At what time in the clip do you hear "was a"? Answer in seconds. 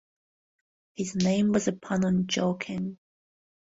1.51-1.73